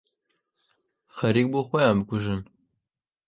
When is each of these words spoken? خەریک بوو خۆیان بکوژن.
خەریک 1.17 1.47
بوو 1.51 1.67
خۆیان 1.67 1.97
بکوژن. 1.99 2.41